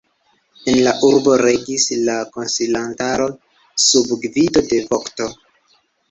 [0.71, 3.27] En la urbo regis la konsilantaro
[3.89, 5.29] sub gvido de vokto.